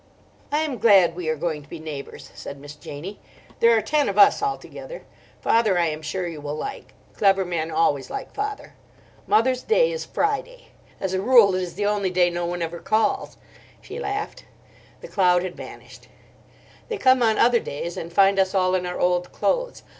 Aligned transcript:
"I 0.51 0.61
am 0.61 0.79
glad 0.79 1.15
we 1.15 1.29
are 1.29 1.35
going 1.35 1.61
to 1.61 1.69
be 1.69 1.77
neighbours," 1.77 2.31
said 2.33 2.57
Miss 2.59 2.73
Janie. 2.73 3.19
"There 3.59 3.77
are 3.77 3.83
ten 3.83 4.09
of 4.09 4.17
us 4.17 4.41
altogether. 4.41 5.03
Father, 5.41 5.77
I 5.77 5.85
am 5.89 6.01
sure, 6.01 6.27
you 6.27 6.41
will 6.41 6.55
like; 6.55 6.95
clever 7.15 7.45
men 7.45 7.69
always 7.69 8.09
like 8.09 8.33
father. 8.33 8.73
Mother's 9.27 9.61
day 9.61 9.91
is 9.91 10.03
Friday. 10.03 10.69
As 10.99 11.13
a 11.13 11.21
rule 11.21 11.53
it 11.53 11.61
is 11.61 11.75
the 11.75 11.85
only 11.85 12.09
day 12.09 12.31
no 12.31 12.47
one 12.47 12.63
ever 12.63 12.79
calls." 12.79 13.37
She 13.79 13.99
laughed. 13.99 14.45
The 15.01 15.07
cloud 15.07 15.43
had 15.43 15.53
vanished. 15.55 16.07
"They 16.89 16.97
come 16.97 17.21
on 17.21 17.37
other 17.37 17.59
days 17.59 17.95
and 17.95 18.11
find 18.11 18.39
us 18.39 18.55
all 18.55 18.73
in 18.73 18.87
our 18.87 18.99
old 18.99 19.31
clothes. 19.31 19.83